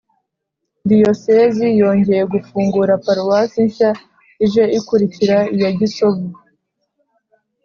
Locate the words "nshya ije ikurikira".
3.67-5.37